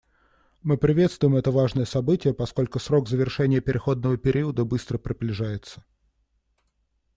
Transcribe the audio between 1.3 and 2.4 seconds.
это важное событие,